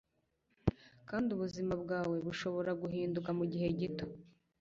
[1.09, 4.05] kandi ubuzima bwawe bushobora guhinduka mugihe gito